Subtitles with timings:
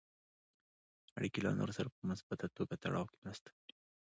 [1.17, 3.73] اړیکې له نورو سره په مثبته توګه تړاو کې مرسته کوي.